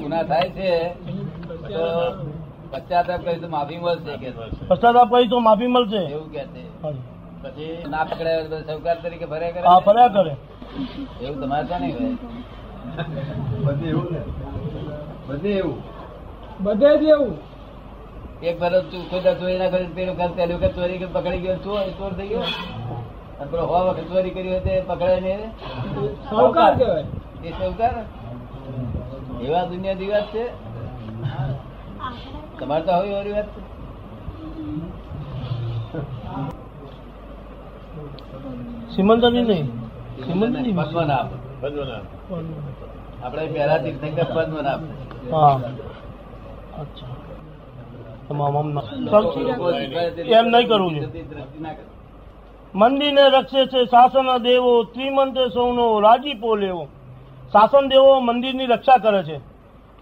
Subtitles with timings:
[0.00, 0.68] ગુના થાય છે
[1.68, 1.82] તો
[2.72, 4.28] પશ્ચાતાપ કરી તો માફી મળશે કે
[4.70, 6.02] પશ્ચાતાપ કરી તો માફી મળશે.
[6.14, 6.62] એવું કે છે.
[7.42, 9.66] પછી ના પકડાય તો સૌકાર તરીકે ફર્યા કરે?
[9.68, 10.34] હા ફર્યા કરે.
[11.24, 12.18] એવું તમારે ત્યાં નહીં
[13.66, 14.20] બધે એવું ને?
[15.28, 15.78] બધે એવું?
[16.66, 17.34] બધે જ એવું.
[18.42, 21.58] એક વરસ તું કોઈ ચોરી ના કરી પેલું ઘર પહેલું વખત ચોરી કરી પકડી ગયો
[21.64, 22.44] ચોર ચોર થઈ ગયો.
[23.40, 25.42] અને પેલો હો વખત ચોરી કરી હોય તે પકડાય નહીં.
[26.30, 27.04] સૌકાર કહેવાય.
[27.44, 27.94] એ સૌકાર?
[29.46, 30.44] એવા દુનિયા દિવસ છે?
[32.58, 33.60] તમારે તો હવે એવી વાત છે.
[38.94, 39.66] સિમંતની નહીં.
[40.26, 41.30] સિમંતની પદ્મનાભ.
[43.24, 44.82] આપણે પહેલા તીર્થંકર પદ્મનાભ.
[45.32, 45.54] હા.
[46.78, 47.14] અચ્છા.
[48.28, 48.68] તમામ એમ
[50.46, 51.58] નહીં કરવું જોઈએ દ્રષ્ટિ
[52.74, 56.84] મંદિરને રક્ષે છે શાસન દેવો ત્રિમંત્રે સૌનો રાજીપો લેવો.
[57.52, 59.36] શાસન દેવો મંદિરની રક્ષા કરે છે.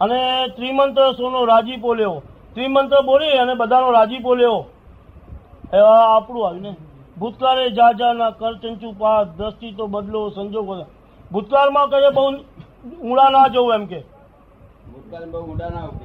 [0.00, 0.18] અને
[0.56, 2.16] ત્રિમંત્ર સોનો રાજીપો લેવો
[2.54, 4.60] ત્રિમંત્ર બોલી અને બધાનો રાજીપો લેવો
[5.74, 6.72] આપણું આવ્યું ને.
[7.16, 10.74] ભૂતકાળે જા જા ના કર ચંચુ પાસ દ્રષ્ટિ તો બદલો સંજોગો
[11.30, 12.24] ભૂતકાળમાં કહે બહુ
[13.02, 14.00] ઊંડા ના જવું એમ કે.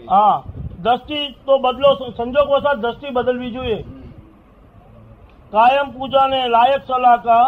[0.09, 0.35] હા
[0.83, 3.79] દ્રષ્ટિ તો બદલો સંજોગ વસાત દ્રષ્ટિ બદલવી જોઈએ.
[5.53, 7.45] કાયમ પૂજાને લાયક સલાહકાર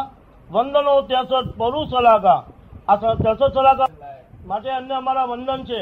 [0.49, 2.41] વંદનો ત્રેસઠ પરુ સલાહકા
[2.89, 3.87] આ ત્રેસઠ સલાહકા
[4.49, 5.79] માટે અમને અમારા વંદન છે.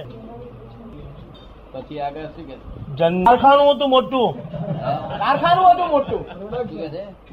[1.73, 2.55] પછી આગળ શું કે?
[3.27, 4.30] કારખાનું હતું મોટું.
[5.22, 6.22] કારખાનું હતું મોટું.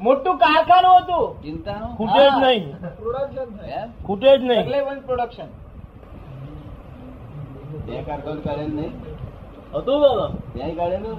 [0.05, 1.25] મોટું કારખાનું હતું.
[1.43, 2.63] ચિંતા ખૂટે જ નહીં.
[4.05, 4.65] ખૂટે જ નહીં.
[5.07, 5.49] પ્રોડક્શન
[7.87, 8.93] બે કારખાનું કાઢેલ નહીં.
[9.77, 11.17] હતું દાદા ત્યાં કાઢેલું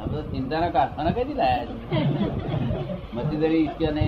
[0.00, 1.74] આ બધા ચિંતાના કારખાના કઈ લાયા છે?
[3.14, 4.06] મતીદરી ઈચ્છ્યા ને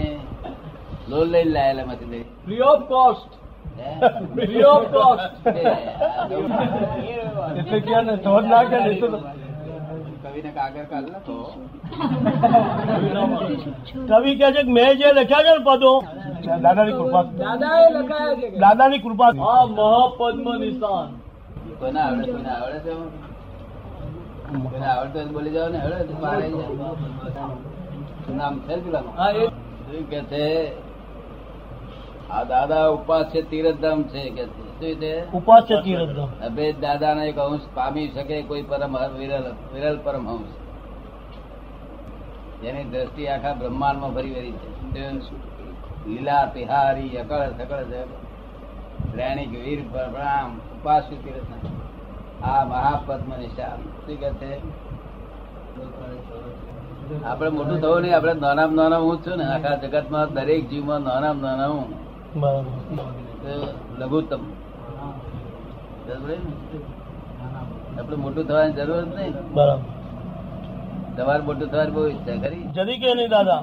[1.10, 3.30] લોન લઈને લાયેલા machinery free of cost?
[4.34, 6.36] Free of cost એ, આ તો
[7.60, 9.08] એટલે ક્યાં ને ધોધ નાખે ને તો
[10.22, 11.36] કવિને કાગળ કાઢ નાખો.
[14.11, 15.92] કવિ કહે છે કે મેં જે લખ્યા છે ને પદો
[16.64, 21.08] દાદાની કૃપા દાદાએ લખાયા છે દાદાની કૃપા આ મહાપદ્મ નિશાન.
[21.80, 22.28] કોઈને આવડે
[24.92, 26.05] આવડતો બોલી જાઓ ને આવડે
[28.24, 28.74] તો નામ છે
[30.11, 30.46] કે છે?
[32.32, 34.62] આ દાદા ઉપાસ છે તીરધામ છે કે છે?
[34.80, 35.32] શું છે?
[35.32, 39.44] ઉપાસ્ય તીરધામ દાદા દાદાના એક અંશ પામી શકે કોઈ પરમ વિરલ
[39.74, 40.46] વિરલ પરમહંસ
[42.62, 45.02] જેની દ્રષ્ટિ આખા બ્રહ્માંડમાં ફરી વરી છે.
[46.08, 53.76] લીલા તિહારી અકળ સકળ શ્રેણિક વીર પ્રણામ ઉપાસ્ય તીર્થ આ મહાપદ્મ નિશાન.
[53.76, 54.52] શું કે છે?
[57.24, 59.44] આપણે મોટું થવું નહીં આપણે નાનામાં નાના હું છું ને.
[59.44, 62.11] આખા જગતમાં દરેક જીવમાં નાનામાં નાના હું.
[63.98, 64.42] લઘુત્તમ.
[66.10, 66.36] આપડે
[68.00, 69.32] આપણે મોટું થવાની જરૂર જ નહીં.
[69.54, 69.82] બરાબર.
[71.16, 73.62] તમારે મોટું થવાની બહુ ઈચ્છા કરી જરી કે નહીં દાદા?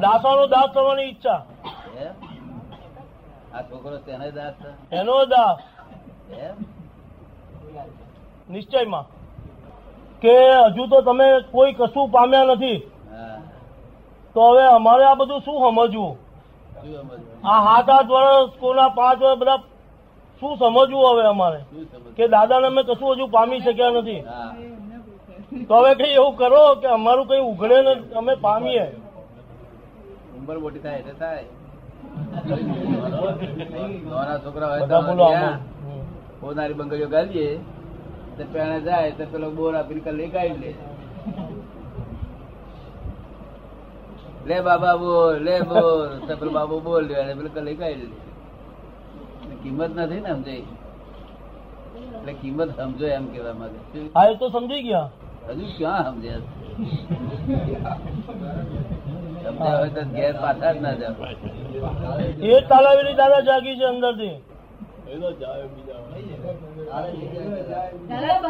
[0.00, 1.40] દાસાનો દાસ થવાની ઈચ્છા?
[3.54, 4.54] આ છોકરો તેને દાસ
[4.92, 5.58] એનો દાસ?
[8.50, 9.06] નિશ્ચયમાં.
[10.22, 10.36] કે
[10.66, 12.78] હજુ તો તમે કોઈ કશું પામ્યા નથી.
[14.34, 16.25] તો હવે અમારે આ બધું શું સમજવું?
[17.44, 19.60] આ સાત આઠ વર્ષ કોના પાંચ વર્ષ બધા
[20.42, 21.60] શું સમજવું હવે અમારે?
[22.16, 24.22] કે દાદાને અમે કશું હજુ પામી શક્યા નથી.
[25.68, 28.86] તો હવે કઈ એવું કરો કે અમારું કઈ ઉઘડે ને અમે પામીએ.
[30.36, 31.44] ઉંમર મોટી થાય એટલે થાય.
[34.44, 35.58] છોકરા હોય.
[36.40, 37.48] પોતાની બંગડીઓ ગાલીએ.
[38.36, 40.70] તો પેણે જાય તો પેલો બોર આપીને કલ્લી કાઢી લે.
[44.46, 48.12] લે બાબા બોલ લે બોલ પેલો બાબુ બોલ્યો લે અને પેલો કલ્લી કાઢી
[49.62, 50.64] કિંમત નથી ને સમજાઈ
[52.16, 53.78] એટલે કિંમત સમજો એમ કેવા માંગે
[54.14, 55.08] હા તો સમજી ગયા
[55.50, 56.42] હજુ ક્યાં સમજ્યા
[59.44, 61.16] સમજ્યા હોય તો ઘેર પાછા જ ના જાવ
[62.46, 64.36] એ તાલાવેલી દાદા જાગી છે અંદરથી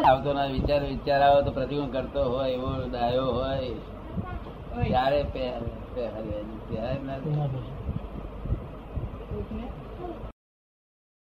[0.03, 3.57] આવતો ના વિચાર વિચાર આવે તો પ્રતિબંધ કરતો હોય એવો ડાયો હોય
[4.83, 6.45] ત્યારે પહેર- પહેરે.
[6.69, 7.17] પહેરે ના.